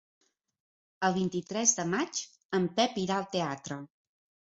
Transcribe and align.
El 1.09 1.13
vint-i-tres 1.19 1.75
de 1.81 1.87
maig 1.93 2.25
en 2.61 2.69
Pep 2.81 3.01
irà 3.07 3.21
al 3.23 3.33
teatre. 3.39 3.83